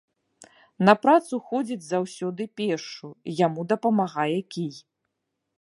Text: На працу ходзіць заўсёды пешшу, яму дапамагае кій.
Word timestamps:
На 0.87 0.95
працу 1.03 1.39
ходзіць 1.49 1.87
заўсёды 1.91 2.49
пешшу, 2.63 3.13
яму 3.45 3.69
дапамагае 3.73 4.39
кій. 4.57 4.73